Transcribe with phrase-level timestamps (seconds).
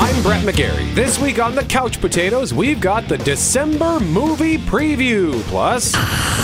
[0.00, 0.94] I'm Brett McGarry.
[0.94, 5.40] This week on the Couch Potatoes, we've got the December movie preview.
[5.48, 5.92] Plus,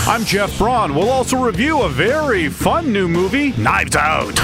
[0.05, 0.93] I'm Jeff Braun.
[0.93, 4.37] We'll also review a very fun new movie, Knives Out.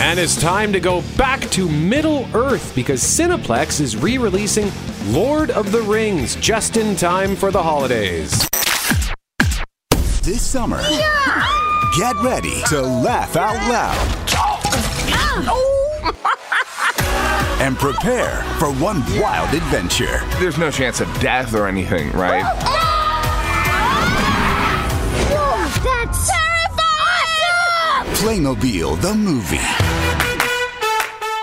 [0.00, 4.72] and it's time to go back to Middle Earth because Cineplex is re releasing
[5.12, 8.48] Lord of the Rings just in time for the holidays.
[10.22, 10.82] This summer,
[11.96, 14.26] get ready to laugh out loud
[15.48, 16.32] oh.
[17.60, 20.20] and prepare for one wild adventure.
[20.38, 22.44] There's no chance of death or anything, right?
[25.84, 28.06] That's terrifying!
[28.16, 30.15] Playmobil the movie.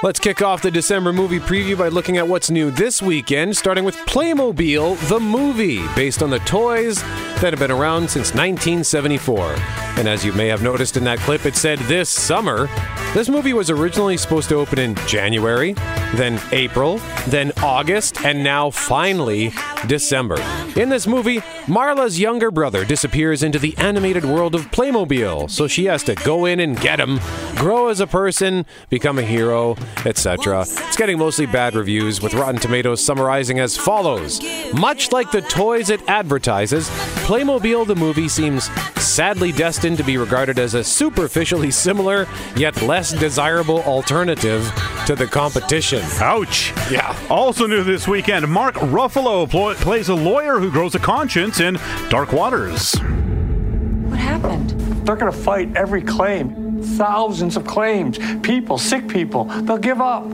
[0.04, 3.86] Let's kick off the December movie preview by looking at what's new this weekend, starting
[3.86, 7.02] with Playmobil the movie, based on the toys
[7.40, 9.56] that have been around since 1974.
[9.96, 12.68] And as you may have noticed in that clip, it said this summer.
[13.14, 15.74] This movie was originally supposed to open in January,
[16.16, 19.54] then April, then August, and now finally
[19.88, 20.36] December.
[20.76, 25.86] In this movie, Marla's younger brother disappears into the animated world of Playmobil, so she
[25.86, 27.20] has to go in and get him,
[27.56, 30.61] grow as a person, become a hero, etc.
[30.61, 34.41] It's getting mostly bad reviews, with Rotten Tomatoes summarizing as follows
[34.73, 36.89] Much like the toys it advertises,
[37.25, 38.69] Playmobil the movie seems
[39.02, 44.71] sadly destined to be regarded as a superficially similar yet less desirable alternative
[45.05, 46.02] to the competition.
[46.19, 46.73] Ouch.
[46.89, 47.16] Yeah.
[47.30, 51.77] Also new this weekend, Mark Ruffalo pl- plays a lawyer who grows a conscience in
[52.09, 52.94] Dark Waters.
[52.95, 54.71] What happened?
[55.05, 56.62] They're going to fight every claim.
[56.84, 58.20] Thousands of claims.
[58.42, 60.26] People, sick people, they'll give up.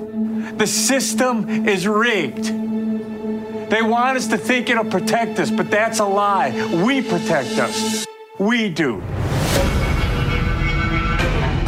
[0.57, 2.45] The system is rigged.
[3.69, 6.51] They want us to think it'll protect us, but that's a lie.
[6.83, 8.05] We protect us.
[8.39, 9.01] We do.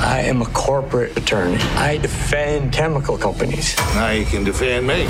[0.03, 1.57] I am a corporate attorney.
[1.77, 3.77] I defend chemical companies.
[3.93, 5.07] Now you can defend me.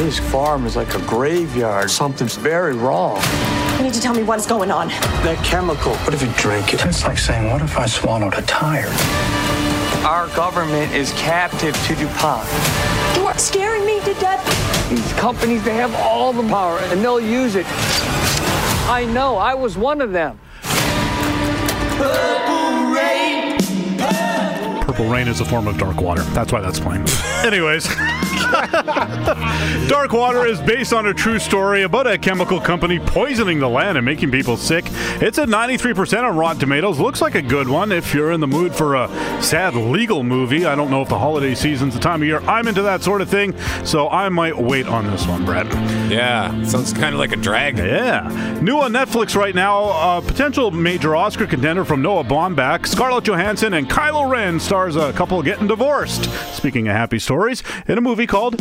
[0.00, 1.90] His farm is like a graveyard.
[1.90, 3.20] Something's very wrong.
[3.76, 4.88] You need to tell me what's going on.
[5.24, 6.86] That chemical, what if you drink it?
[6.86, 8.88] It's like saying, what if I swallowed a tire?
[10.06, 12.48] Our government is captive to DuPont.
[13.16, 14.88] You are scaring me to death.
[14.88, 17.66] These companies, they have all the power and they'll use it.
[18.88, 20.38] I know, I was one of them.
[24.98, 26.22] Purple Rain is a form of dark water.
[26.34, 27.06] That's why that's playing.
[27.44, 27.86] Anyways,
[29.88, 33.98] Dark Water is based on a true story about a chemical company poisoning the land
[33.98, 34.84] and making people sick.
[35.20, 37.00] It's at 93% on Rotten Tomatoes.
[37.00, 39.08] Looks like a good one if you're in the mood for a
[39.42, 40.64] sad legal movie.
[40.64, 43.20] I don't know if the holiday season's the time of year I'm into that sort
[43.20, 45.66] of thing, so I might wait on this one, Brett.
[46.08, 47.78] Yeah, sounds kind of like a drag.
[47.78, 48.58] Yeah.
[48.62, 53.74] New on Netflix right now, a potential major Oscar contender from Noah Baumbach, Scarlett Johansson,
[53.74, 56.24] and Kylo Ren stars a couple getting divorced.
[56.54, 58.60] Speaking of happy stories, in a movie called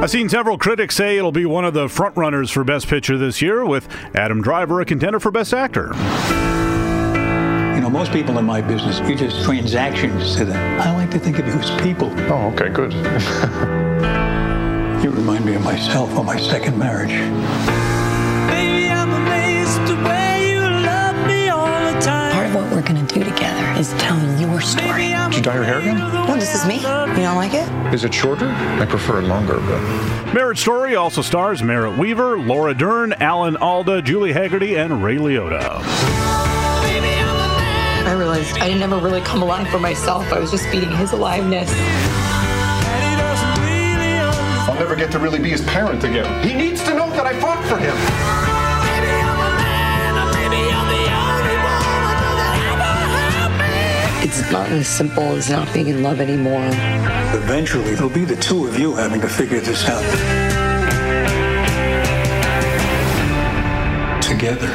[0.00, 3.42] I've seen several critics say it'll be one of the frontrunners for Best Picture this
[3.42, 5.92] year, with Adam Driver a contender for Best Actor.
[7.74, 10.80] You know, most people in my business, you're just transactions to them.
[10.80, 12.08] I like to think of you as people.
[12.32, 12.94] Oh, okay, good.
[15.00, 17.12] You remind me of myself on my second marriage.
[23.20, 25.08] Do together is tell your story.
[25.08, 25.98] Did you dye your hair again?
[25.98, 26.76] No, this is me.
[26.76, 27.68] You don't like it?
[27.92, 28.48] Is it shorter?
[28.48, 30.32] I prefer it longer, but.
[30.32, 35.82] Marriage Story also stars Merritt Wever, Laura Dern, Alan Alda, Julie Hagerty, and Ray Liotta.
[38.06, 40.32] I realized I didn't ever really come alive for myself.
[40.32, 41.70] I was just feeding his aliveness.
[44.66, 46.42] I'll never get to really be his parent again.
[46.42, 48.59] He needs to know that I fought for him.
[54.32, 56.64] It's not as simple as not being in love anymore.
[57.34, 60.04] Eventually, it'll be the two of you having to figure this out.
[64.22, 64.70] Together.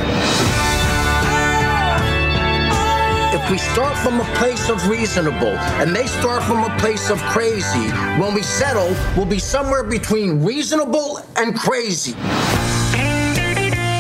[3.34, 7.22] If we start from a place of reasonable and they start from a place of
[7.22, 12.14] crazy, when we settle, we'll be somewhere between reasonable and crazy.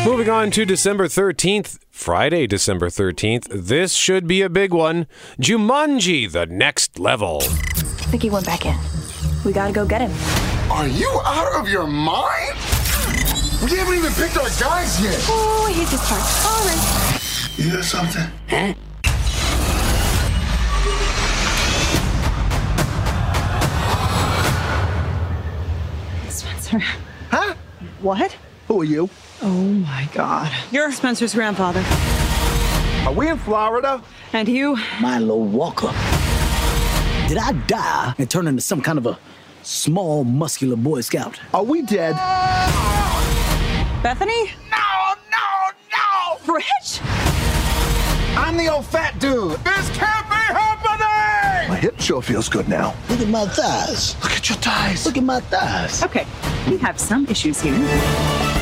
[0.05, 3.47] Moving on to December 13th, Friday, December 13th.
[3.49, 5.07] This should be a big one.
[5.41, 7.39] Jumanji, the next level.
[7.41, 8.77] I think he went back in.
[9.43, 10.11] We gotta go get him.
[10.71, 12.53] Are you out of your mind?
[13.63, 15.17] We haven't even picked our guys yet.
[15.27, 16.21] Oh, I hate this part.
[16.45, 17.57] All right.
[17.57, 18.29] You hear something?
[18.47, 18.75] Huh?
[26.29, 26.79] Spencer.
[27.31, 27.55] Huh?
[28.01, 28.35] What?
[28.67, 29.09] Who are you?
[29.41, 30.51] Oh my God.
[30.71, 31.83] You're Spencer's grandfather.
[33.05, 34.01] Are we in Florida?
[34.33, 34.77] And you?
[34.99, 35.93] Milo Walker.
[37.27, 39.19] Did I die and turn into some kind of a
[39.61, 41.39] small, muscular Boy Scout?
[41.53, 42.15] Are we dead?
[44.01, 44.51] Bethany?
[44.71, 45.71] No, no,
[46.47, 46.53] no!
[46.53, 47.01] Rich?
[48.37, 49.51] I'm the old fat dude.
[49.63, 51.69] This can't be happening!
[51.69, 52.95] My hip sure feels good now.
[53.09, 54.15] Look at my thighs.
[54.21, 55.05] Look at your thighs.
[55.05, 56.03] Look at my thighs.
[56.03, 56.25] Okay,
[56.67, 58.54] we have some issues here.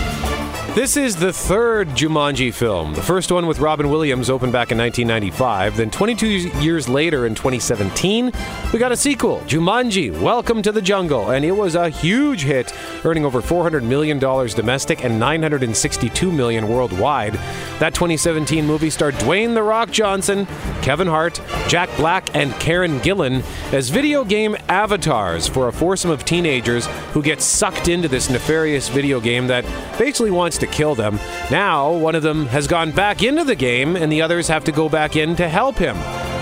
[0.75, 2.95] This is the third Jumanji film.
[2.95, 5.77] The first one with Robin Williams opened back in 1995.
[5.77, 8.31] Then 22 years later in 2017,
[8.73, 11.29] we got a sequel, Jumanji Welcome to the Jungle.
[11.29, 12.73] And it was a huge hit,
[13.05, 17.33] earning over $400 million domestic and 962 million worldwide.
[17.77, 20.47] That 2017 movie starred Dwayne The Rock Johnson,
[20.81, 23.43] Kevin Hart, Jack Black, and Karen Gillan
[23.73, 28.89] as video game avatars for a foursome of teenagers who get sucked into this nefarious
[28.89, 29.63] video game that
[29.99, 31.19] basically wants to kill them.
[31.51, 34.71] Now, one of them has gone back into the game, and the others have to
[34.71, 35.97] go back in to help him.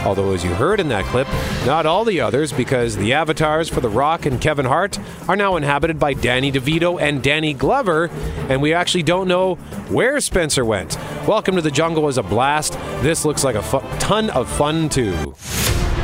[0.05, 1.27] Although, as you heard in that clip,
[1.65, 4.97] not all the others, because the avatars for The Rock and Kevin Hart
[5.27, 8.09] are now inhabited by Danny DeVito and Danny Glover,
[8.49, 9.55] and we actually don't know
[9.89, 10.97] where Spencer went.
[11.27, 12.73] Welcome to the Jungle was a blast.
[13.01, 15.35] This looks like a fu- ton of fun, too.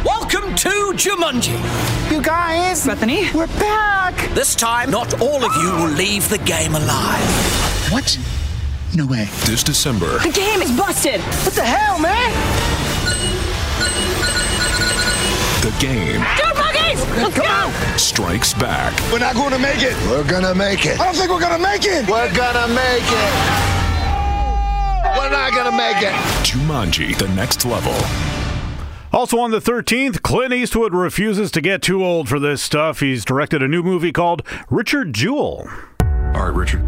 [0.06, 2.12] Welcome to Jumanji.
[2.12, 3.30] You guys, Bethany?
[3.34, 4.16] we're back!
[4.34, 7.47] This time, not all of you will leave the game alive.
[7.89, 8.18] What?
[8.95, 9.28] No way.
[9.45, 11.22] This December, The game is busted.
[11.22, 12.31] What the hell, man?
[15.62, 17.01] the game Dude, monkeys!
[17.18, 17.98] Let's go!
[17.98, 18.94] strikes back.
[19.12, 19.95] We're not going to make it.
[20.10, 21.00] We're gonna make it.
[21.00, 22.07] I don't think we're gonna make it.
[22.10, 23.34] We're gonna make it.
[25.18, 26.13] We're not gonna make it.
[26.45, 27.94] Jumanji, the next level.
[29.12, 33.00] Also on the 13th, Clint Eastwood refuses to get too old for this stuff.
[33.00, 35.68] He's directed a new movie called Richard Jewell.
[36.01, 36.86] All right, Richard.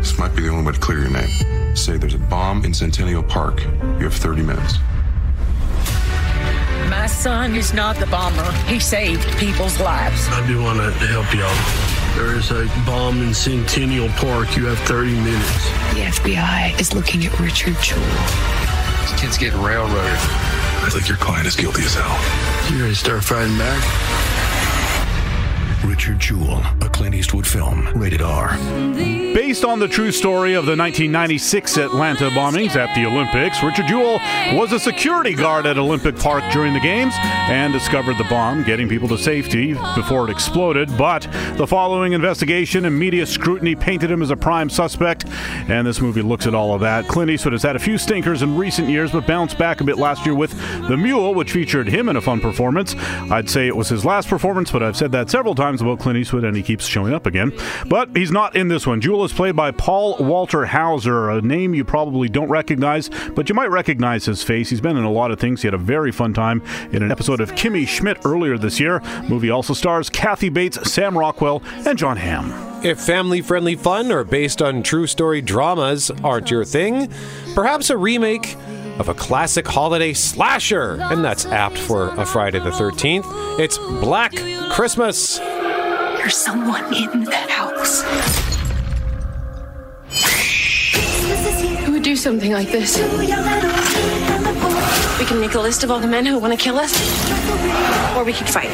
[0.00, 1.76] This might be the only way to clear your name.
[1.76, 3.62] Say there's a bomb in Centennial Park.
[3.62, 4.78] You have 30 minutes.
[6.88, 8.50] My son is not the bomber.
[8.66, 10.26] He saved people's lives.
[10.30, 11.54] I do want to help y'all.
[12.16, 14.56] There is a bomb in Centennial Park.
[14.56, 15.64] You have 30 minutes.
[15.92, 18.00] The FBI is looking at Richard Jewell.
[19.02, 20.00] This kid's getting railroaded.
[20.82, 22.72] I think your client is guilty as hell.
[22.72, 24.29] You ready to start fighting back?
[25.84, 28.50] Richard Jewell, a Clint Eastwood film, rated R.
[29.32, 34.20] Based on the true story of the 1996 Atlanta bombings at the Olympics, Richard Jewell
[34.52, 38.88] was a security guard at Olympic Park during the games and discovered the bomb, getting
[38.88, 40.94] people to safety before it exploded.
[40.98, 41.22] But
[41.56, 45.24] the following investigation and media scrutiny painted him as a prime suspect,
[45.68, 47.08] and this movie looks at all of that.
[47.08, 49.96] Clint Eastwood has had a few stinkers in recent years, but bounced back a bit
[49.96, 50.50] last year with
[50.88, 52.94] The Mule, which featured him in a fun performance.
[53.30, 56.18] I'd say it was his last performance, but I've said that several times about Clint
[56.18, 57.52] Eastwood, and he keeps showing up again.
[57.86, 59.00] But he's not in this one.
[59.00, 63.54] Jewell is played by Paul Walter Hauser, a name you probably don't recognize, but you
[63.54, 64.70] might recognize his face.
[64.70, 65.62] He's been in a lot of things.
[65.62, 66.62] He had a very fun time
[66.92, 69.00] in an episode of Kimmy Schmidt earlier this year.
[69.28, 72.84] movie also stars Kathy Bates, Sam Rockwell, and Jon Hamm.
[72.84, 77.12] If family friendly fun or based on true story dramas aren't your thing,
[77.54, 78.56] perhaps a remake
[78.98, 83.58] of a classic holiday slasher, and that's apt for a Friday the 13th.
[83.58, 84.32] It's Black
[84.70, 85.38] Christmas.
[86.20, 88.02] There's someone in that house.
[91.86, 92.98] Who would do something like this?
[95.18, 96.92] We can make a list of all the men who want to kill us,
[98.14, 98.68] or we could fight.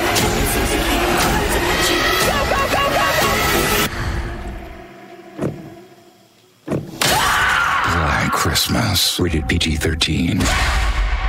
[6.66, 9.20] Black Christmas.
[9.20, 10.40] Rated PG 13.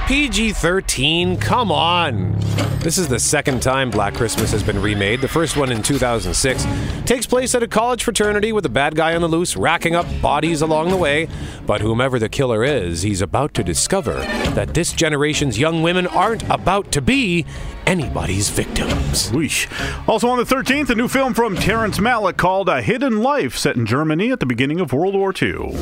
[0.07, 2.33] PG 13, come on.
[2.79, 5.19] This is the second time Black Christmas has been remade.
[5.19, 6.65] The first one in 2006
[7.05, 10.05] takes place at a college fraternity with a bad guy on the loose racking up
[10.21, 11.27] bodies along the way.
[11.65, 14.13] But whomever the killer is, he's about to discover
[14.53, 17.45] that this generation's young women aren't about to be
[17.85, 19.29] anybody's victims.
[19.31, 19.67] Weesh.
[20.07, 23.75] Also on the 13th, a new film from Terrence Malick called A Hidden Life, set
[23.75, 25.75] in Germany at the beginning of World War II.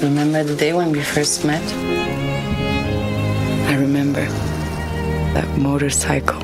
[0.00, 2.29] Remember the day when we first met?
[3.70, 4.26] I remember
[5.34, 6.40] that motorcycle,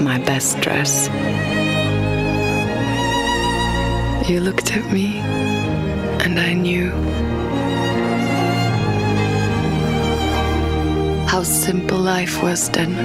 [0.00, 1.10] my best dress.
[4.26, 5.18] You looked at me,
[6.24, 6.88] and I knew
[11.26, 12.96] how simple life was then.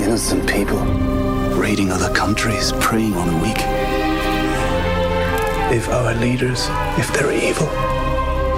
[0.00, 0.78] Innocent people,
[1.56, 3.58] raiding other countries, preying on the weak.
[5.72, 7.66] If our leaders, if they're evil,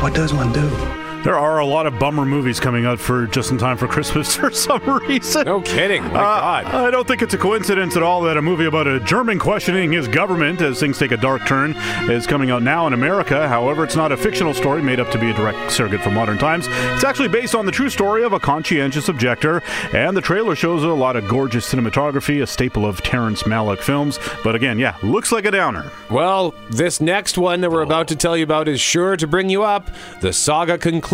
[0.00, 1.07] what does one do?
[1.24, 4.34] There are a lot of bummer movies coming out for just in time for Christmas
[4.36, 5.44] for some reason.
[5.44, 6.02] No kidding.
[6.04, 6.64] My Uh, God.
[6.66, 9.92] I don't think it's a coincidence at all that a movie about a German questioning
[9.92, 11.72] his government as things take a dark turn
[12.08, 13.48] is coming out now in America.
[13.48, 16.38] However, it's not a fictional story made up to be a direct surrogate for modern
[16.38, 16.66] times.
[16.70, 20.82] It's actually based on the true story of a conscientious objector, and the trailer shows
[20.84, 24.18] a lot of gorgeous cinematography, a staple of Terrence Malick films.
[24.44, 25.90] But again, yeah, looks like a downer.
[26.10, 29.50] Well, this next one that we're about to tell you about is sure to bring
[29.50, 29.90] you up.
[30.22, 31.08] The saga concludes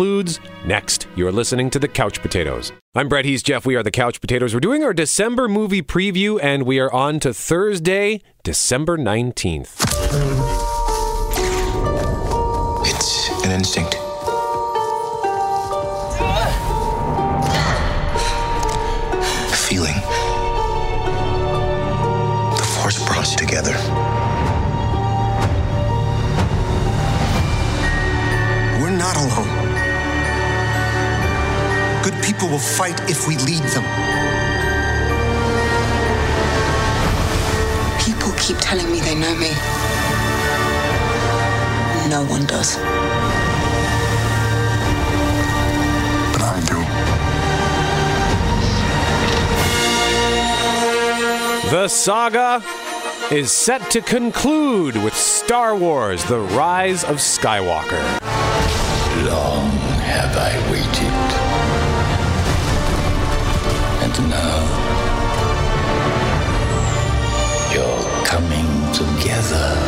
[0.65, 1.07] next.
[1.15, 2.71] You're listening to the Couch Potatoes.
[2.93, 3.25] I'm Brett.
[3.25, 3.65] He's Jeff.
[3.65, 4.53] We are the Couch Potatoes.
[4.53, 9.81] We're doing our December movie preview, and we are on to Thursday, December 19th.
[12.85, 13.95] It's an instinct.
[19.51, 19.95] A feeling.
[22.57, 23.73] The force brought us together.
[28.81, 29.54] We're not alone.
[32.05, 33.83] Good people will fight if we lead them.
[37.99, 39.49] People keep telling me they know me.
[42.07, 42.77] No one does.
[46.31, 46.77] But I do.
[51.71, 52.61] The saga
[53.33, 58.21] is set to conclude with Star Wars The Rise of Skywalker.
[59.25, 59.71] Long
[60.05, 61.44] have I waited.
[69.47, 69.84] Together.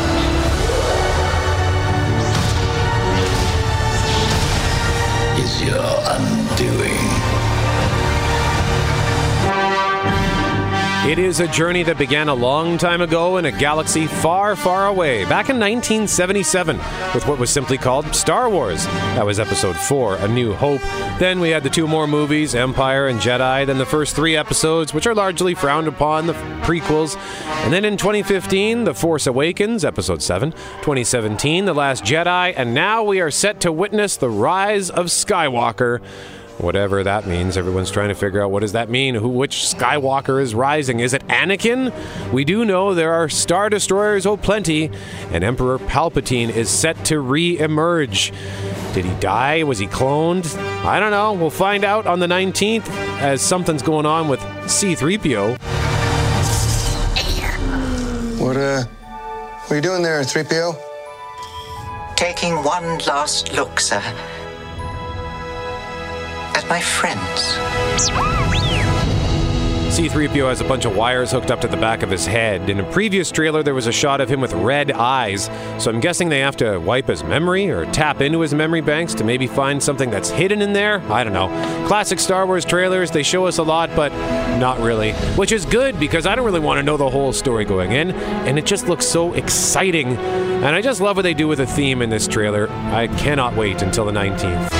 [11.08, 14.88] It is a journey that began a long time ago in a galaxy far, far
[14.88, 16.76] away, back in 1977,
[17.16, 18.84] with what was simply called Star Wars.
[19.16, 20.82] That was episode 4, A New Hope.
[21.18, 24.94] Then we had the two more movies, Empire and Jedi, then the first three episodes,
[24.94, 26.34] which are largely frowned upon, the
[26.64, 27.16] prequels.
[27.64, 33.02] And then in 2015, The Force Awakens, episode 7, 2017, The Last Jedi, and now
[33.02, 36.02] we are set to witness the rise of Skywalker.
[36.58, 39.14] Whatever that means, everyone's trying to figure out what does that mean?
[39.14, 41.00] Who, which Skywalker is rising?
[41.00, 41.94] Is it Anakin?
[42.34, 44.90] We do know there are star destroyers, oh plenty,
[45.32, 48.34] and Emperor Palpatine is set to re-emerge.
[48.96, 49.62] Did he die?
[49.64, 50.58] Was he cloned?
[50.84, 51.34] I don't know.
[51.34, 55.60] We'll find out on the 19th as something's going on with C-3PO.
[58.40, 60.76] What, uh, what are you doing there, 3PO?
[62.16, 64.02] Taking one last look, sir.
[66.70, 67.58] My friends.
[69.98, 72.70] C3PO has a bunch of wires hooked up to the back of his head.
[72.70, 75.46] In a previous trailer, there was a shot of him with red eyes,
[75.82, 79.14] so I'm guessing they have to wipe his memory or tap into his memory banks
[79.16, 81.00] to maybe find something that's hidden in there.
[81.10, 81.48] I don't know.
[81.88, 84.12] Classic Star Wars trailers, they show us a lot, but
[84.60, 85.14] not really.
[85.38, 88.12] Which is good because I don't really want to know the whole story going in,
[88.12, 90.18] and it just looks so exciting.
[90.18, 92.70] And I just love what they do with the theme in this trailer.
[92.70, 94.77] I cannot wait until the 19th.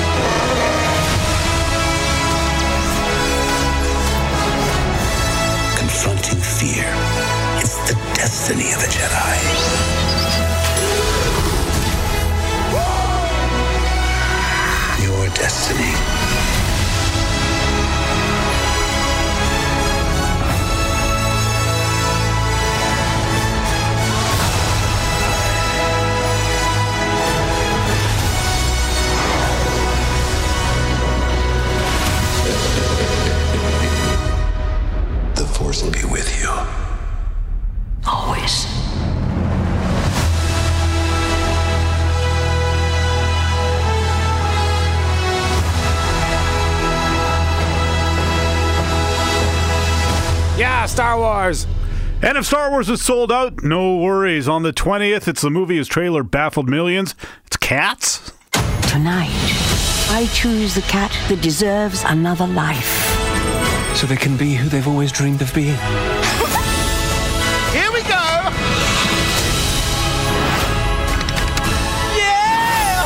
[8.48, 9.87] Destiny of a Jedi.
[52.38, 54.46] If Star Wars is sold out, no worries.
[54.46, 57.16] On the 20th, it's the movie whose trailer baffled millions.
[57.46, 58.32] It's Cats.
[58.82, 59.32] Tonight,
[60.10, 63.08] I choose the cat that deserves another life.
[63.96, 65.74] So they can be who they've always dreamed of being.
[67.74, 68.22] Here we go!
[72.14, 73.02] Yeah!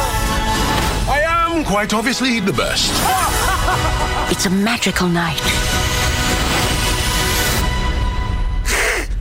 [1.08, 2.92] I am quite obviously the best.
[4.30, 5.40] It's a magical night.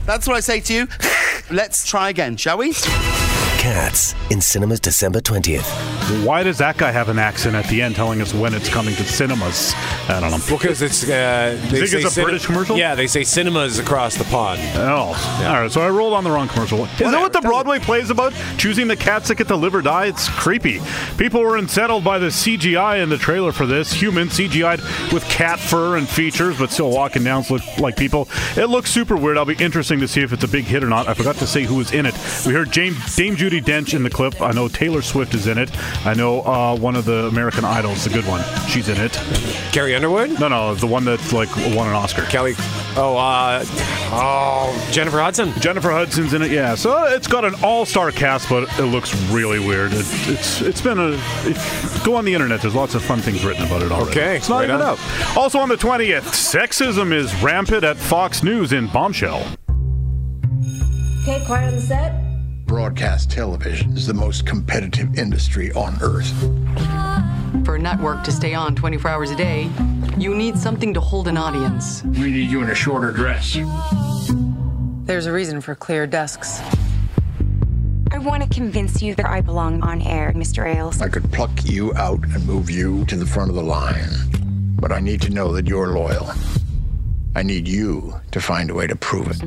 [0.04, 0.88] That's what I say to you.
[1.50, 2.72] Let's try again, shall we?
[3.62, 5.62] Cats in cinemas December 20th.
[6.26, 8.92] Why does that guy have an accent at the end telling us when it's coming
[8.96, 9.72] to cinemas?
[10.08, 10.58] I don't know.
[10.58, 11.04] Because it's.
[11.04, 12.76] Uh, they think say it's a cine- British commercial?
[12.76, 14.60] Yeah, they say cinemas across the pond.
[14.74, 15.14] Oh,
[15.46, 15.70] all right.
[15.70, 16.86] So I rolled on the wrong commercial.
[16.86, 18.34] Is that what the Broadway play is about?
[18.58, 20.06] Choosing the cats that get to live or die?
[20.06, 20.80] It's creepy.
[21.16, 23.92] People were unsettled by the CGI in the trailer for this.
[23.92, 24.80] Human CGI'd
[25.12, 28.28] with cat fur and features, but still walking down look like people.
[28.56, 29.38] It looks super weird.
[29.38, 31.06] I'll be interesting to see if it's a big hit or not.
[31.06, 32.14] I forgot to say who was in it.
[32.44, 34.40] We heard James, Dame Judi Dench in the clip.
[34.40, 35.70] I know Taylor Swift is in it.
[36.06, 38.42] I know uh, one of the American Idols, the good one.
[38.68, 39.12] She's in it.
[39.72, 40.38] Carrie Underwood?
[40.40, 42.22] No, no, the one that like won an Oscar.
[42.22, 42.54] Kelly.
[42.94, 43.64] Oh, uh,
[44.12, 45.52] oh, Jennifer Hudson.
[45.60, 46.74] Jennifer Hudson's in it, yeah.
[46.74, 49.92] So it's got an all-star cast, but it looks really weird.
[49.92, 51.12] It, it's it's been a
[51.48, 52.60] if, go on the internet.
[52.60, 54.10] There's lots of fun things written about it already.
[54.10, 54.82] Okay, it's not right even on.
[54.82, 55.36] out.
[55.36, 59.42] Also on the 20th, sexism is rampant at Fox News in Bombshell.
[61.22, 62.31] Okay, quiet on the set.
[62.72, 66.32] Broadcast television is the most competitive industry on earth.
[67.66, 69.68] For a network to stay on 24 hours a day,
[70.16, 72.02] you need something to hold an audience.
[72.02, 73.58] We need you in a shorter dress.
[75.04, 76.62] There's a reason for clear desks.
[78.10, 80.64] I want to convince you that I belong on air, Mr.
[80.66, 81.02] Ailes.
[81.02, 84.08] I could pluck you out and move you to the front of the line.
[84.80, 86.32] But I need to know that you're loyal.
[87.34, 89.38] I need you to find a way to prove it.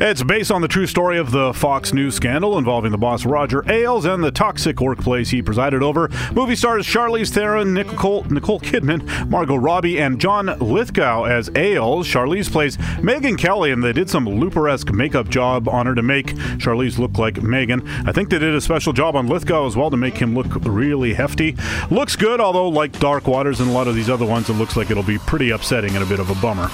[0.00, 3.64] It's based on the true story of the Fox News scandal involving the boss Roger
[3.68, 6.08] Ailes and the toxic workplace he presided over.
[6.32, 12.06] Movie stars Charlize Theron, Nicole, Nicole Kidman, Margot Robbie, and John Lithgow as Ailes.
[12.06, 16.34] Charlize plays Megyn Kelly, and they did some Looper-esque makeup job on her to make
[16.58, 18.08] Charlize look like Megyn.
[18.08, 20.54] I think they did a special job on Lithgow as well to make him look
[20.64, 21.56] really hefty.
[21.90, 24.76] Looks good, although like Dark Waters and a lot of these other ones, it looks
[24.76, 26.70] like it'll be pretty upsetting and a bit of a bummer.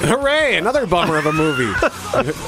[0.00, 0.56] Hooray!
[0.56, 1.72] Another bummer of a movie.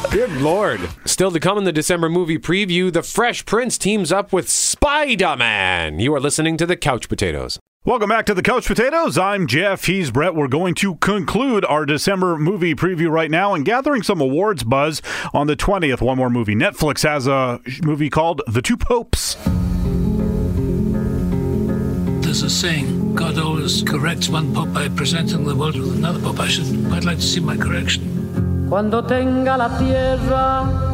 [0.11, 0.81] Good lord.
[1.05, 5.37] Still to come in the December movie preview, The Fresh Prince teams up with Spider
[5.37, 6.01] Man.
[6.01, 7.59] You are listening to the Couch Potatoes.
[7.85, 9.19] Welcome back to the Couch Potatoes.
[9.19, 9.85] I'm Jeff.
[9.85, 10.35] He's Brett.
[10.35, 15.03] We're going to conclude our December movie preview right now and gathering some awards buzz
[15.35, 16.01] on the 20th.
[16.01, 16.55] One more movie.
[16.55, 19.35] Netflix has a movie called The Two Popes.
[22.25, 26.41] There's a saying, God always corrects one pope by presenting the world with another pope.
[26.41, 28.67] I should, I'd like to see my correction.
[28.69, 30.94] Cuando tenga la tierra,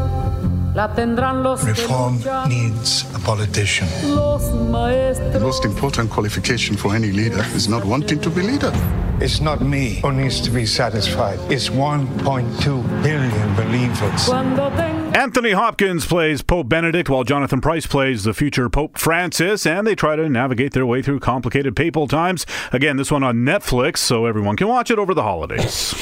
[1.67, 3.89] Reform needs a politician.
[3.89, 8.73] The most important qualification for any leader is not wanting to be leader.
[9.21, 11.41] It's not me who needs to be satisfied.
[11.51, 14.27] It's 1.2 billion believers.
[14.27, 14.71] Cuando
[15.13, 19.97] Anthony Hopkins plays Pope Benedict, while Jonathan Pryce plays the future Pope Francis, and they
[19.97, 22.47] try to navigate their way through complicated papal times.
[22.73, 25.95] Again, this one on Netflix, so everyone can watch it over the holidays.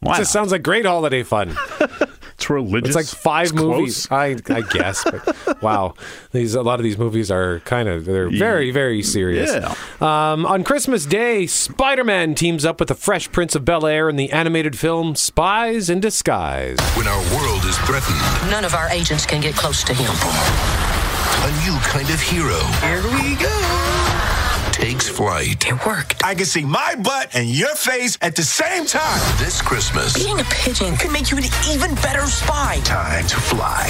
[0.00, 1.56] Why This sounds like great holiday fun.
[2.46, 2.94] It's religious.
[2.94, 4.08] It's like five It's movies.
[4.10, 5.94] I, I guess, but wow,
[6.32, 9.50] these a lot of these movies are kind of they're very very serious.
[9.52, 9.74] Yeah.
[10.00, 14.16] Um, on Christmas Day, Spider-Man teams up with the Fresh Prince of Bel Air in
[14.16, 16.78] the animated film Spies in Disguise.
[16.94, 20.06] When our world is threatened, None of our agents can get close to him.
[20.06, 24.45] a new kind of hero Here we go.
[24.76, 25.66] Takes flight.
[25.66, 26.22] It worked.
[26.22, 29.38] I can see my butt and your face at the same time.
[29.38, 32.80] This Christmas, Being a pigeon can make you an even better spy.
[32.84, 33.88] Time to fly.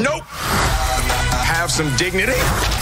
[0.00, 0.24] Nope.
[1.60, 2.38] Have some dignity.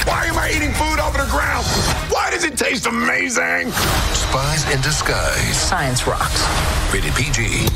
[0.07, 1.67] Why am I eating food off the ground?
[2.12, 3.73] Why does it taste amazing?
[4.12, 5.61] Spies in Disguise.
[5.61, 6.47] Science rocks.
[6.95, 7.67] Rated PG.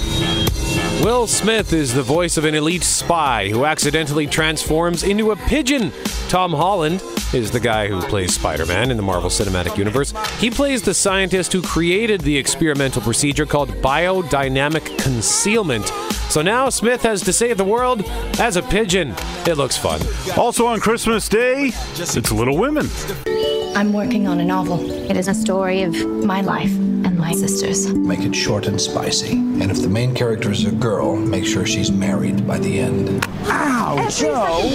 [1.03, 5.91] Will Smith is the voice of an elite spy who accidentally transforms into a pigeon.
[6.29, 7.03] Tom Holland
[7.35, 10.15] is the guy who plays Spider Man in the Marvel Cinematic Universe.
[10.39, 15.91] He plays the scientist who created the experimental procedure called biodynamic concealment.
[16.33, 18.05] So now Smith has to save the world
[18.41, 19.15] as a pigeon.
[19.47, 20.01] It looks fun.
[20.35, 22.89] Also on Christmas Day, it's Little Women.
[23.77, 24.81] I'm working on a novel.
[25.11, 27.93] It is a story of my life and my sister's.
[27.93, 29.33] Make it short and spicy.
[29.33, 33.23] And if the main character is a girl, make sure she's married by the end.
[33.49, 34.71] Ow, Jo.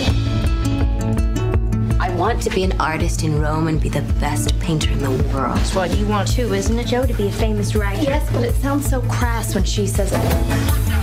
[2.00, 5.10] I want to be an artist in Rome and be the best painter in the
[5.10, 5.58] world.
[5.58, 7.08] That's what you want too, isn't it, Jo?
[7.08, 8.04] To be a famous writer.
[8.04, 10.97] Yes, but it sounds so crass when she says it.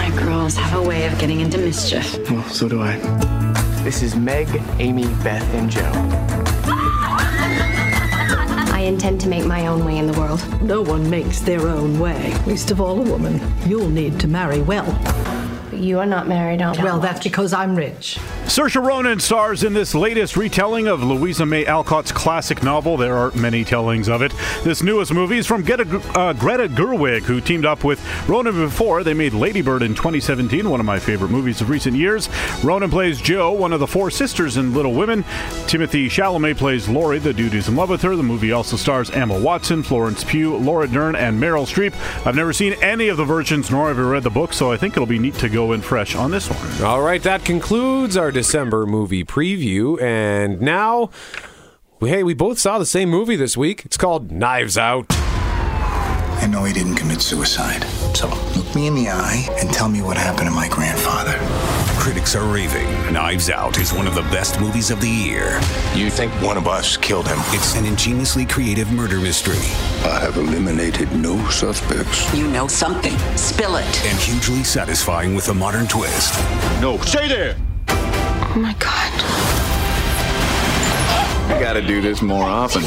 [0.00, 2.18] My girls have a way of getting into mischief.
[2.30, 2.96] Well, so do I.
[3.84, 5.82] This is Meg, Amy, Beth, and Jo.
[8.72, 10.42] I intend to make my own way in the world.
[10.62, 13.38] No one makes their own way, least of all a woman.
[13.66, 14.86] You'll need to marry well.
[15.80, 16.76] You are not married on.
[16.82, 18.18] Well, that's because I'm rich.
[18.44, 22.98] Saoirse Ronan stars in this latest retelling of Louisa May Alcott's classic novel.
[22.98, 24.34] There are many tellings of it.
[24.62, 29.02] This newest movie is from Greta, uh, Greta Gerwig, who teamed up with Ronan before.
[29.02, 32.28] They made Ladybird in 2017, one of my favorite movies of recent years.
[32.62, 35.22] Ronan plays Jo, one of the four sisters in Little Women.
[35.64, 38.16] Timothée Chalamet plays Laurie, the dude who's in love with her.
[38.16, 41.94] The movie also stars Emma Watson, Florence Pugh, Laura Dern, and Meryl Streep.
[42.26, 44.76] I've never seen any of the versions, nor have I read the book, so I
[44.76, 46.82] think it'll be neat to go in fresh on this one.
[46.82, 50.00] All right, that concludes our December movie preview.
[50.00, 51.10] And now,
[52.00, 53.84] hey, we both saw the same movie this week.
[53.84, 55.06] It's called Knives Out.
[55.10, 57.84] I know he didn't commit suicide.
[58.16, 61.38] So look me in the eye and tell me what happened to my grandfather.
[62.00, 62.88] Critics are raving.
[63.12, 65.60] Knives Out is one of the best movies of the year.
[65.94, 67.36] You think one of us killed him?
[67.48, 69.58] It's an ingeniously creative murder mystery.
[70.08, 72.32] I have eliminated no suspects.
[72.34, 73.16] You know something.
[73.36, 74.06] Spill it.
[74.06, 76.32] And hugely satisfying with a modern twist.
[76.80, 77.56] No, stay there!
[77.88, 79.12] Oh my god.
[81.52, 82.82] I gotta do this more often.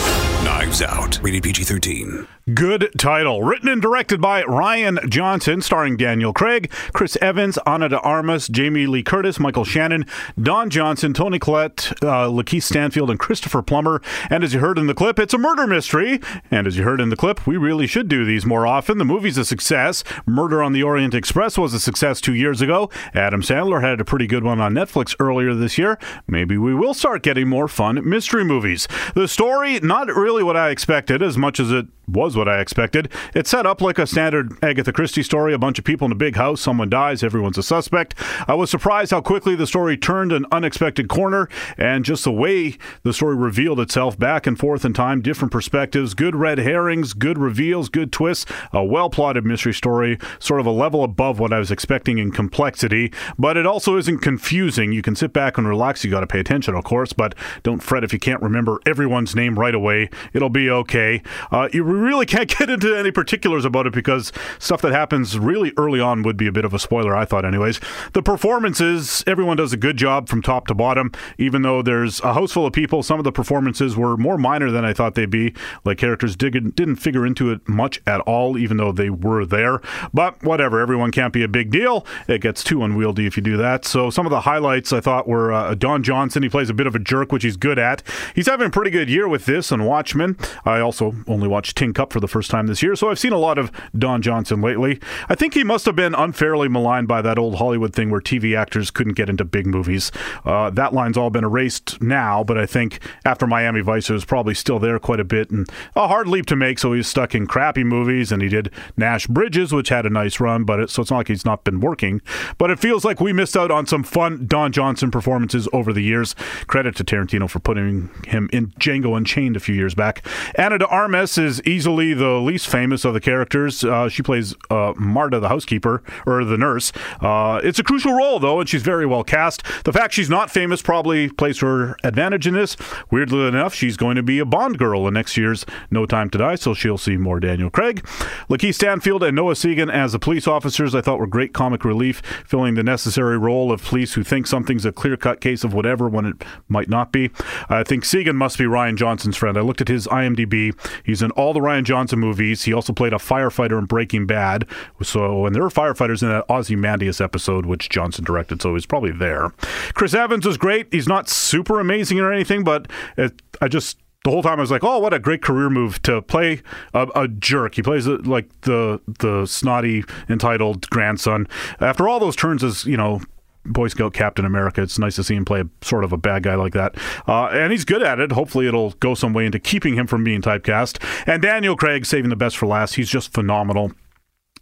[0.74, 1.20] Knives Out.
[1.22, 2.28] Rated PG 13.
[2.54, 3.44] Good title.
[3.44, 8.88] Written and directed by Rian Johnson, starring Daniel Craig, Chris Evans, Ana de Armas, Jamie
[8.88, 10.06] Lee Curtis, Michael Shannon,
[10.42, 14.02] Don Johnson, Toni Collette, uh, Lakeith Stanfield, and Christopher Plummer.
[14.30, 16.20] And as you heard in the clip, it's a murder mystery.
[16.52, 18.98] And as you heard in the clip, we really should do these more often.
[18.98, 20.04] The movie's a success.
[20.26, 22.90] Murder on the Orient Express was a success two years ago.
[23.14, 25.98] Adam Sandler had a pretty good one on Netflix earlier this year.
[26.28, 28.88] Maybe we will start getting more fun mystery movies.
[29.14, 33.10] The story, not really what I expected as much as it was what I expected.
[33.34, 36.16] It's set up like a standard Agatha Christie story a bunch of people in a
[36.16, 38.14] big house, someone dies, everyone's a suspect.
[38.48, 41.48] I was surprised how quickly the story turned an unexpected corner,
[41.78, 46.14] and just the way the story revealed itself back and forth in time, different perspectives,
[46.14, 50.72] good red herrings, good reveals, good twists, a well plotted mystery story, sort of a
[50.72, 54.92] level above what I was expecting in complexity, but it also isn't confusing.
[54.92, 56.04] You can sit back and relax.
[56.04, 59.36] You got to pay attention, of course, but don't fret if you can't remember everyone's
[59.36, 60.10] name right away.
[60.34, 61.22] It'll be okay.
[61.52, 65.74] Uh, you really can't get into any particulars about it because stuff that happens really
[65.78, 67.80] early on would be a bit of a spoiler, I thought, anyways.
[68.14, 72.34] The performances, everyone does a good job from top to bottom, even though there's a
[72.34, 73.04] house full of people.
[73.04, 75.54] Some of the performances were more minor than I thought they'd be.
[75.84, 79.82] Like characters didn't, didn't figure into it much at all, even though they were there.
[80.14, 82.06] But whatever, everyone can't be a big deal.
[82.28, 83.86] It gets too unwieldy if you do that.
[83.86, 86.44] So some of the highlights I thought were uh, Don Johnson.
[86.44, 88.04] He plays a bit of a jerk, which he's good at.
[88.36, 90.33] He's having a pretty good year with this and Watchmen.
[90.66, 93.34] I also only watched Tin Cup for the first time this year, so I've seen
[93.34, 95.00] a lot of Don Johnson lately.
[95.30, 98.58] I think he must have been unfairly maligned by that old Hollywood thing where TV
[98.58, 100.12] actors couldn't get into big movies.
[100.46, 104.26] Uh, that line's all been erased now, but I think after Miami Vice, it was
[104.26, 106.80] probably still there quite a bit and a hard leap to make.
[106.80, 110.10] So he was stuck in crappy movies, and he did Nash Bridges, which had a
[110.10, 112.22] nice run, but it, so it's not like he's not been working.
[112.58, 116.02] But it feels like we missed out on some fun Don Johnson performances over the
[116.02, 116.36] years.
[116.68, 120.23] Credit to Tarantino for putting him in Django Unchained a few years back.
[120.56, 123.84] Ana de Armas is easily the least famous of the characters.
[123.84, 126.92] Uh, she plays uh, Marta, the housekeeper or the nurse.
[127.22, 129.64] Uh, it's a crucial role though, and she's very well cast.
[129.84, 132.78] The fact she's not famous probably plays her advantage in this.
[133.12, 136.38] Weirdly enough, she's going to be a Bond girl in next year's No Time to
[136.38, 138.06] Die, so she'll see more Daniel Craig.
[138.50, 142.22] Lakeith Stanfield and Noah Segan as the police officers, I thought were great comic relief,
[142.46, 146.08] filling the necessary role of police who think something's a clear cut case of whatever
[146.08, 147.32] when it might not be.
[147.70, 149.58] I think Segan must be Rian Johnson's friend.
[149.58, 150.74] I looked at his IMDb.
[151.04, 152.64] He's in all the Rian Johnson movies.
[152.64, 154.68] He also played a firefighter in Breaking Bad.
[155.02, 159.12] So, and there were firefighters in that Ozymandias episode, which Johnson directed, so he's probably
[159.12, 159.52] there.
[159.94, 160.88] Chris Evans is great.
[160.92, 164.72] He's not super amazing or anything, but it, I just the whole time I was
[164.72, 166.62] like, "Oh, what a great career move to play
[166.94, 171.48] a, a jerk." He plays uh, like the the snotty entitled grandson.
[171.80, 173.22] After all those turns as you know
[173.66, 174.82] Boy Scout Captain America.
[174.82, 176.96] It's nice to see him play a, sort of a bad guy like that.
[177.28, 178.32] Uh, and he's good at it.
[178.32, 181.02] Hopefully, it'll go some way into keeping him from being typecast.
[181.28, 182.96] And Daniel Craig, saving the best for last.
[182.96, 183.94] He's just phenomenal.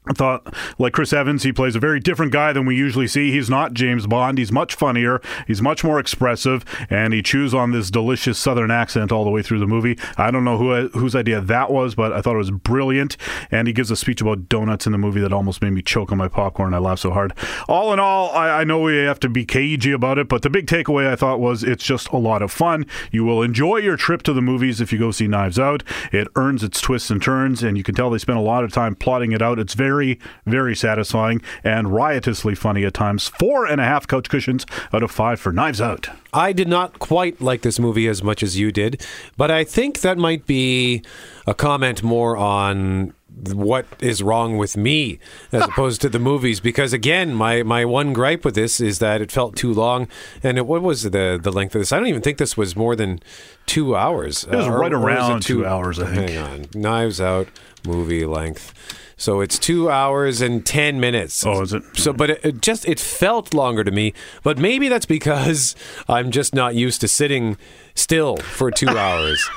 [0.08, 3.32] I thought, like Chris Evans, he plays a very different guy than we usually see.
[3.32, 4.40] He's not James Bond.
[4.40, 5.22] He's much funnier.
[5.46, 9.44] He's much more expressive, and he chews on this delicious Southern accent all the way
[9.44, 10.00] through the movie.
[10.18, 13.16] I don't know who whose idea that was, but I thought it was brilliant.
[13.52, 16.12] And he gives a speech about donuts in the movie that almost made me choke
[16.12, 16.74] on my popcorn.
[16.74, 17.34] I laughed so hard.
[17.68, 20.50] All in all, I, I know we have to be cagey about it, but the
[20.50, 22.88] big takeaway I thought was it's just a lot of fun.
[23.12, 25.84] You will enjoy your trip to the movies if you go see Knives Out.
[26.12, 28.72] It earns its twists and turns, and you can tell they spent a lot of
[28.72, 29.60] time plotting it out.
[29.60, 33.28] It's very very, very satisfying and riotously funny at times.
[33.28, 36.08] Four and a half couch cushions out of five for Knives Out.
[36.34, 40.00] I did not quite like this movie as much as you did, but I think
[40.00, 41.04] that might be
[41.46, 43.14] a comment more on
[43.54, 45.18] what is wrong with me
[45.52, 46.60] as opposed to the movies.
[46.62, 50.08] Because again, my my one gripe with this is that it felt too long.
[50.44, 51.92] And it, what was the the length of this?
[51.92, 53.20] I don't even think this was more than
[53.66, 54.46] two hours.
[54.46, 56.30] It was Uh, right or- or is it around two hours, I think.
[56.32, 57.48] Hang on, Knives Out
[57.86, 58.74] movie length.
[59.22, 61.46] So it's two hours and ten minutes.
[61.46, 61.84] Oh, is it?
[61.94, 64.16] So, but it, it just it felt longer to me.
[64.42, 65.76] But maybe that's because
[66.10, 67.56] I'm just not used to sitting
[67.94, 69.48] still for two hours.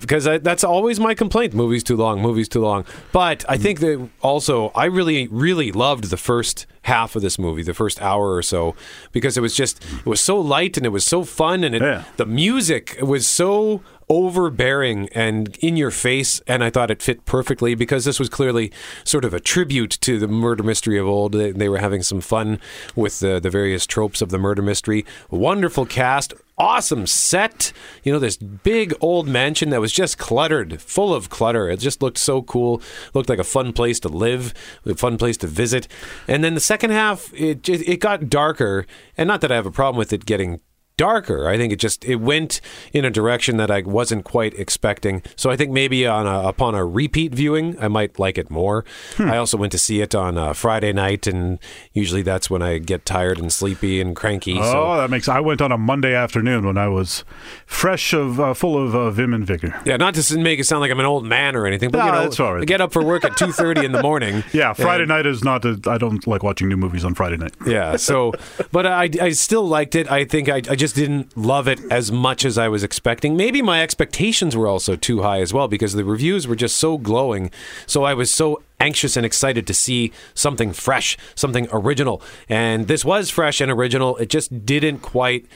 [0.00, 2.86] because I, that's always my complaint: movies too long, movies too long.
[3.12, 7.62] But I think that also I really, really loved the first half of this movie,
[7.62, 8.74] the first hour or so,
[9.12, 9.74] because it was just
[10.04, 11.82] it was so light and it was so fun, and it,
[12.16, 17.76] the music was so overbearing and in your face and i thought it fit perfectly
[17.76, 18.72] because this was clearly
[19.04, 21.30] sort of a tribute to the murder mystery of old.
[21.32, 22.58] They, they were having some fun
[22.96, 25.06] with the, the various tropes of the murder mystery.
[25.30, 27.72] Wonderful cast awesome set.
[28.04, 31.70] You know this big old mansion that was just cluttered full of clutter.
[31.70, 32.82] It just looked so cool.
[33.14, 34.52] Looked like a fun place to live
[34.84, 35.88] a fun place to visit.
[36.28, 38.86] And then the second half it it it got darker.
[39.16, 40.60] And not that i have a problem with it getting
[41.00, 41.48] darker.
[41.48, 42.60] I think it just it went
[42.92, 45.22] in a direction that I wasn't quite expecting.
[45.34, 48.84] So I think maybe on a, upon a repeat viewing, I might like it more.
[49.18, 51.58] I also went to see it on uh, Friday night, and
[51.94, 54.58] usually that's when I get tired and sleepy and cranky.
[54.58, 55.26] Oh, so that makes.
[55.26, 57.24] I went on a Monday afternoon when I was
[57.64, 59.74] fresh of, uh, full of uh, vim and vigor.
[59.86, 62.06] yeah, not to make it sound like I'm an old man or anything, but No,
[62.06, 62.62] you know, that's all right.
[62.62, 64.44] I get up for work at two thirty in the morning.
[64.52, 65.64] Yeah, Friday and- night is not.
[65.64, 67.54] A, I don't like watching new movies on Friday night.
[67.66, 67.96] Yeah.
[67.96, 68.32] So,
[68.72, 70.10] but I, I still liked it.
[70.10, 73.36] I think I, I just didn't love it as much as I was expecting.
[73.36, 76.98] Maybe my expectations were also too high as well because the reviews were just so
[76.98, 77.50] glowing.
[77.86, 82.22] So I was so anxious and excited to see something fresh, something original.
[82.48, 84.16] And this was fresh and original.
[84.16, 85.46] It just didn't quite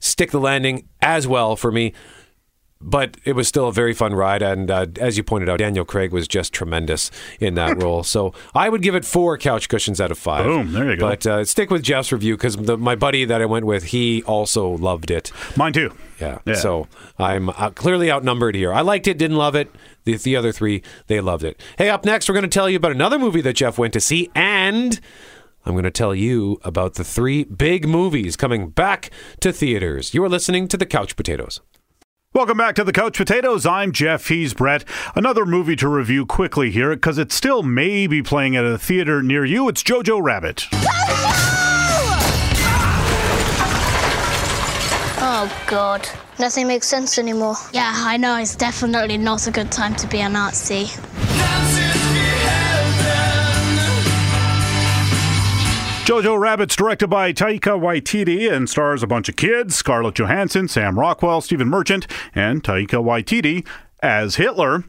[0.00, 1.92] stick the landing as well for me.
[2.80, 5.84] But it was still a very fun ride, and uh, as you pointed out, Daniel
[5.84, 7.10] Craig was just tremendous
[7.40, 8.04] in that role.
[8.04, 10.44] So I would give it four couch cushions out of five.
[10.44, 11.08] Boom, there you go.
[11.08, 14.68] But uh, stick with Jeff's review because my buddy that I went with, he also
[14.68, 15.32] loved it.
[15.56, 15.92] Mine too.
[16.20, 16.38] Yeah.
[16.44, 16.54] Yeah.
[16.54, 16.86] So
[17.18, 18.72] I'm uh, clearly outnumbered here.
[18.72, 19.74] I liked it, didn't love it.
[20.04, 21.60] The, the other three, they loved it.
[21.78, 24.00] Hey, up next, we're going to tell you about another movie that Jeff went to
[24.00, 25.00] see, and
[25.66, 29.10] I'm going to tell you about the three big movies coming back
[29.40, 30.14] to theaters.
[30.14, 31.60] You are listening to the Couch Potatoes.
[32.34, 33.64] Welcome back to the Couch Potatoes.
[33.64, 34.28] I'm Jeff.
[34.28, 34.84] He's Brett.
[35.16, 39.22] Another movie to review quickly here because it still may be playing at a theater
[39.22, 39.66] near you.
[39.70, 40.66] It's Jojo Rabbit.
[45.20, 46.06] Oh god.
[46.38, 47.54] Nothing makes sense anymore.
[47.72, 48.36] Yeah, I know.
[48.36, 50.88] It's definitely not a good time to be a Nazi.
[56.08, 60.98] Jojo Rabbit's directed by Taika Waititi and stars a bunch of kids Scarlett Johansson, Sam
[60.98, 63.66] Rockwell, Stephen Merchant, and Taika Waititi
[64.00, 64.84] as Hitler.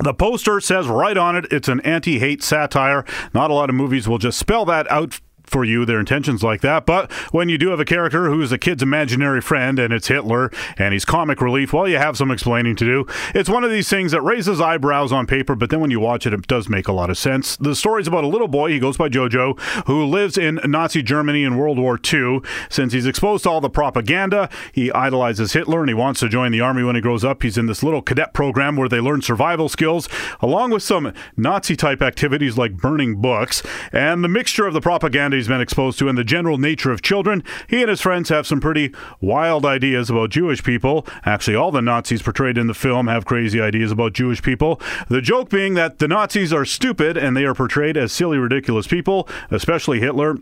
[0.00, 3.06] The poster says right on it it's an anti hate satire.
[3.32, 5.18] Not a lot of movies will just spell that out
[5.50, 6.86] for you, their intentions like that.
[6.86, 10.50] But when you do have a character who's a kid's imaginary friend and it's Hitler
[10.78, 13.06] and he's comic relief, well, you have some explaining to do.
[13.34, 16.26] It's one of these things that raises eyebrows on paper, but then when you watch
[16.26, 17.56] it, it does make a lot of sense.
[17.56, 21.42] The story's about a little boy, he goes by Jojo, who lives in Nazi Germany
[21.42, 22.40] in World War II.
[22.68, 26.52] Since he's exposed to all the propaganda, he idolizes Hitler and he wants to join
[26.52, 27.42] the army when he grows up.
[27.42, 30.08] He's in this little cadet program where they learn survival skills,
[30.40, 33.62] along with some Nazi type activities like burning books.
[33.92, 37.00] And the mixture of the propaganda he's been exposed to and the general nature of
[37.00, 41.06] children, he and his friends have some pretty wild ideas about Jewish people.
[41.24, 44.78] Actually, all the Nazis portrayed in the film have crazy ideas about Jewish people.
[45.08, 48.86] The joke being that the Nazis are stupid and they are portrayed as silly, ridiculous
[48.86, 50.36] people, especially Hitler.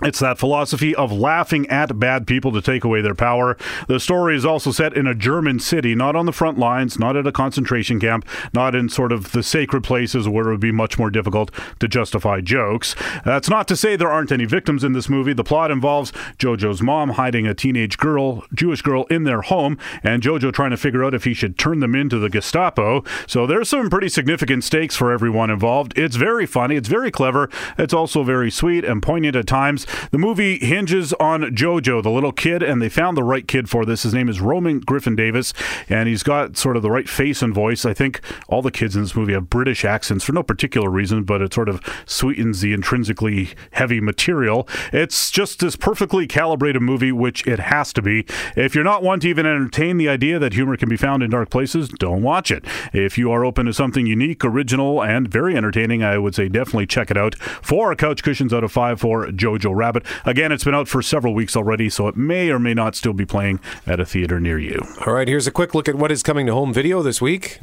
[0.00, 3.56] It's that philosophy of laughing at bad people to take away their power.
[3.88, 7.16] The story is also set in a German city, not on the front lines, not
[7.16, 10.70] at a concentration camp, not in sort of the sacred places where it would be
[10.70, 12.94] much more difficult to justify jokes.
[13.24, 15.32] That's not to say there aren't any victims in this movie.
[15.32, 20.22] The plot involves Jojo's mom hiding a teenage girl, Jewish girl, in their home, and
[20.22, 23.02] Jojo trying to figure out if he should turn them into the Gestapo.
[23.26, 25.98] So there's some pretty significant stakes for everyone involved.
[25.98, 29.86] It's very funny, it's very clever, it's also very sweet and poignant at times.
[30.10, 33.84] The movie hinges on Jojo, the little kid, and they found the right kid for
[33.84, 34.02] this.
[34.02, 35.52] His name is Roman Griffin Davis,
[35.88, 37.84] and he's got sort of the right face and voice.
[37.84, 41.24] I think all the kids in this movie have British accents for no particular reason,
[41.24, 44.68] but it sort of sweetens the intrinsically heavy material.
[44.92, 48.26] It's just this perfectly calibrated movie, which it has to be.
[48.56, 51.30] If you're not one to even entertain the idea that humor can be found in
[51.30, 52.64] dark places, don't watch it.
[52.92, 56.86] If you are open to something unique, original, and very entertaining, I would say definitely
[56.86, 57.34] check it out.
[57.62, 60.04] Four couch cushions out of five for Jojo Rabbit.
[60.26, 63.14] Again, it's been out for several weeks already, so it may or may not still
[63.14, 64.82] be playing at a theater near you.
[65.06, 67.60] All right, here's a quick look at what is coming to home video this week.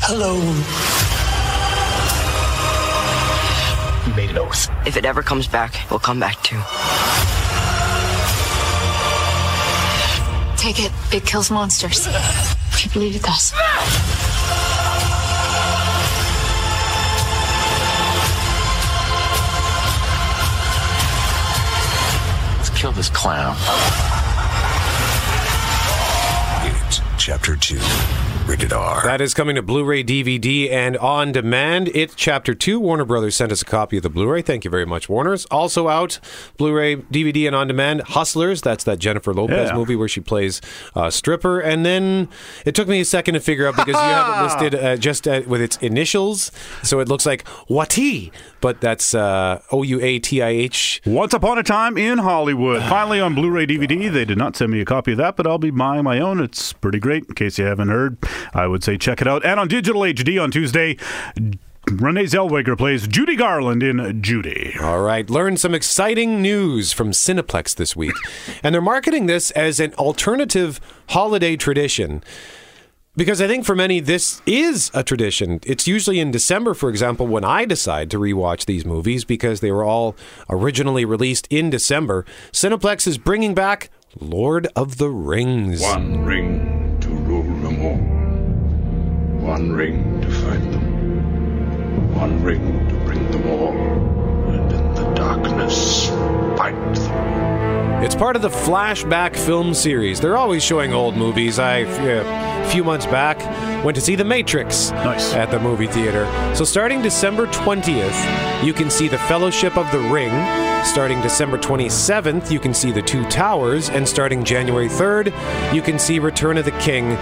[0.00, 0.36] Hello.
[4.06, 4.70] We made an oath.
[4.86, 6.60] If it ever comes back, we'll come back too.
[10.56, 10.92] Take it.
[11.12, 12.06] It kills monsters.
[12.08, 13.52] I believe it does.
[22.76, 23.56] Kill this clown.
[27.18, 28.25] Chapter 2.
[28.46, 29.02] Rated R.
[29.02, 31.88] That is coming to Blu-ray, DVD, and on demand.
[31.94, 32.78] It's Chapter Two.
[32.78, 34.40] Warner Brothers sent us a copy of the Blu-ray.
[34.42, 35.46] Thank you very much, Warner's.
[35.46, 36.20] Also out,
[36.56, 38.02] Blu-ray, DVD, and on demand.
[38.02, 38.62] Hustlers.
[38.62, 39.74] That's that Jennifer Lopez Yeah.
[39.76, 40.60] movie where she plays
[40.94, 41.58] uh, stripper.
[41.58, 42.28] And then
[42.64, 45.26] it took me a second to figure out because you have it listed uh, just
[45.26, 46.52] uh, with its initials,
[46.84, 48.30] so it looks like Wati,
[48.60, 51.02] but that's uh, O U A T I H.
[51.04, 52.80] Once Upon a Time in Hollywood.
[52.88, 54.10] Finally on Blu ray DVD.
[54.12, 56.40] They did not send me a copy of that, but I'll be buying my own.
[56.40, 57.24] It's pretty great.
[57.28, 58.16] In case you haven't heard,
[58.54, 59.44] I would say check it out.
[59.44, 60.96] And on Digital HD on Tuesday,
[61.90, 64.74] Renee Zellweger plays Judy Garland in Judy.
[64.80, 68.14] All right, learn some exciting news from Cineplex this week.
[68.62, 72.24] and they're marketing this as an alternative holiday tradition.
[73.16, 75.60] Because I think for many, this is a tradition.
[75.64, 79.70] It's usually in December, for example, when I decide to rewatch these movies because they
[79.70, 80.16] were all
[80.50, 82.26] originally released in December.
[82.52, 85.80] Cineplex is bringing back Lord of the Rings.
[85.80, 86.85] One ring
[89.56, 92.14] One ring to find them.
[92.14, 93.72] One ring to bring them all.
[93.72, 96.10] And in the darkness,
[96.58, 98.04] fight them.
[98.04, 100.20] It's part of the flashback film series.
[100.20, 101.58] They're always showing old movies.
[101.58, 103.38] I, yeah, few months back,
[103.82, 105.32] went to see The Matrix nice.
[105.32, 106.26] at the movie theater.
[106.54, 110.65] So starting December 20th, you can see The Fellowship of the Ring.
[110.84, 113.90] Starting December 27th, you can see The Two Towers.
[113.90, 115.26] And starting January 3rd,
[115.74, 117.12] you can see Return of the King.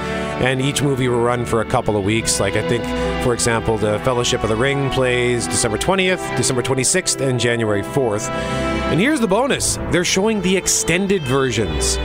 [0.45, 2.38] And each movie will run for a couple of weeks.
[2.38, 2.85] Like, I think,
[3.25, 8.29] for example, The Fellowship of the Ring plays December 20th, December 26th, and January 4th.
[8.31, 11.97] And here's the bonus they're showing the extended versions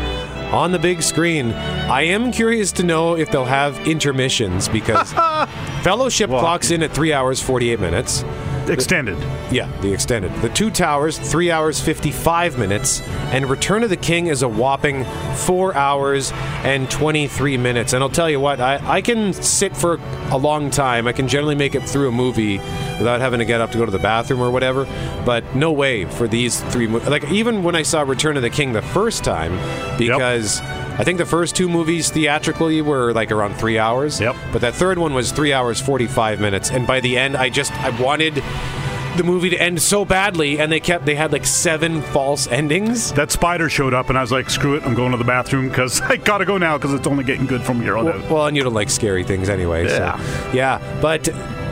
[0.51, 1.51] on the big screen.
[1.51, 5.13] I am curious to know if they'll have intermissions because
[5.83, 8.23] Fellowship clocks in at 3 hours 48 minutes.
[8.69, 9.17] Extended.
[9.51, 10.33] Yeah, the extended.
[10.41, 13.01] The Two Towers, 3 hours 55 minutes.
[13.31, 15.05] And Return of the King is a whopping
[15.35, 16.31] 4 hours
[16.63, 17.93] and 23 minutes.
[17.93, 19.99] And I'll tell you what, I, I can sit for
[20.31, 21.07] a long time.
[21.07, 23.85] I can generally make it through a movie without having to get up to go
[23.85, 24.85] to the bathroom or whatever.
[25.25, 27.09] But no way for these three movies.
[27.09, 29.57] Like, even when I saw Return of the King the first time,
[29.97, 30.61] because.
[30.99, 34.19] I think the first two movies theatrically were like around three hours.
[34.19, 34.35] Yep.
[34.51, 37.49] But that third one was three hours forty five minutes, and by the end, I
[37.49, 38.43] just I wanted
[39.15, 43.13] the movie to end so badly, and they kept they had like seven false endings.
[43.13, 44.83] That spider showed up, and I was like, "Screw it!
[44.83, 47.61] I'm going to the bathroom because I gotta go now because it's only getting good
[47.63, 49.85] from here on Well, out." well, and you don't like scary things anyway.
[49.87, 50.17] Yeah.
[50.21, 50.99] So, yeah.
[51.01, 51.29] But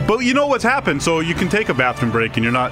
[0.08, 2.72] but you know what's happened, so you can take a bathroom break, and you're not.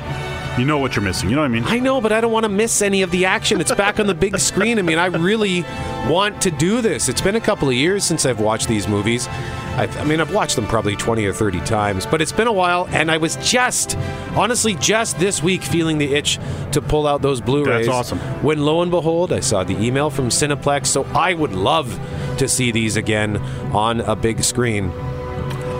[0.58, 1.30] You know what you're missing.
[1.30, 1.64] You know what I mean?
[1.66, 3.60] I know, but I don't want to miss any of the action.
[3.60, 4.80] It's back on the big screen.
[4.80, 5.64] I mean, I really
[6.08, 7.10] want to do this.
[7.10, 9.28] It's been a couple of years since I've watched these movies.
[9.28, 12.54] I, I mean, I've watched them probably 20 or 30 times, but it's been a
[12.54, 13.98] while, and I was just,
[14.34, 16.40] honestly, just this week feeling the itch
[16.72, 17.88] to pull out those Blu rays.
[17.88, 18.20] That's awesome.
[18.42, 22.00] When lo and behold, I saw the email from Cineplex, so I would love
[22.38, 23.36] to see these again
[23.74, 24.94] on a big screen.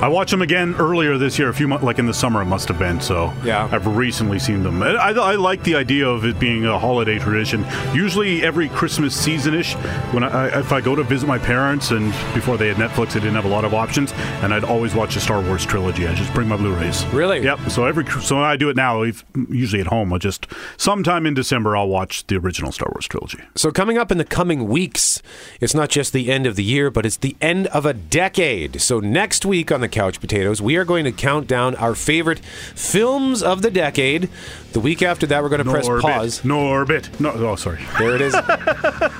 [0.02, 2.46] I watched them again earlier this year, a few months, like in the summer, it
[2.46, 3.00] must have been.
[3.02, 3.68] So Yeah.
[3.72, 4.84] I've recently seen them.
[4.84, 7.66] I, I, I like the idea of it being a holiday tradition.
[7.94, 9.74] Usually every Christmas season-ish,
[10.14, 13.20] when I, if I go to visit my parents, and before they had Netflix, they
[13.20, 14.12] didn't have a lot of options,
[14.44, 16.08] and I'd always watch the Star Wars trilogy.
[16.08, 17.06] I just bring my Blu-rays.
[17.08, 17.42] Really?
[17.44, 17.72] Yep.
[17.72, 19.02] So every so I do it now.
[19.04, 20.46] if- Usually at home, I just
[20.78, 23.40] sometime in December I'll watch the original Star Wars trilogy.
[23.56, 25.22] So, coming up in the coming weeks,
[25.62, 28.82] it's not just the end of the year, but it's the end of a decade.
[28.82, 32.40] So, next week on the Couch Potatoes, we are going to count down our favorite
[32.40, 34.30] films of the decade.
[34.74, 36.02] The week after that, we're going to press Norbit.
[36.02, 36.42] pause.
[36.42, 37.20] Norbit.
[37.20, 37.80] No, oh, sorry.
[37.98, 38.34] There it is.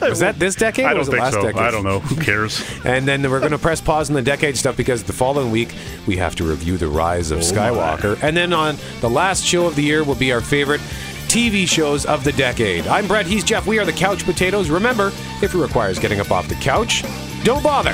[0.02, 0.86] was that this decade?
[0.86, 1.42] I or don't think last so.
[1.44, 1.62] decade?
[1.62, 2.00] I don't know.
[2.00, 2.64] Who cares?
[2.86, 5.74] And then we're going to press pause on the decade stuff because the following week
[6.08, 8.22] we have to review the rise of Oh, Skywalker.
[8.22, 10.82] And then on the last show of the year will be our favorite
[11.28, 12.86] TV shows of the decade.
[12.88, 13.26] I'm Brett.
[13.26, 13.66] He's Jeff.
[13.66, 14.70] We are the Couch Potatoes.
[14.70, 15.08] Remember,
[15.42, 17.04] if it requires getting up off the couch,
[17.44, 17.94] don't bother.